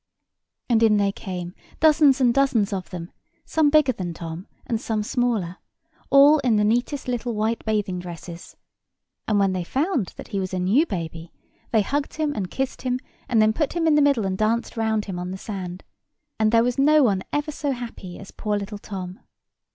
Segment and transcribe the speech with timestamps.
[0.67, 3.11] And in they came, dozens and dozens of them,
[3.45, 5.57] some bigger than Tom and some smaller,
[6.09, 8.57] all in the neatest little white bathing dresses;
[9.27, 11.31] and when they found that he was a new baby,
[11.69, 14.75] they hugged him and kissed him, and then put him in the middle and danced
[14.75, 15.83] round him on the sand,
[16.39, 19.19] and there was no one ever so happy as poor little Tom.